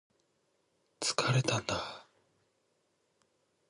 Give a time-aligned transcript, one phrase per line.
[0.99, 2.07] 疲れたんだ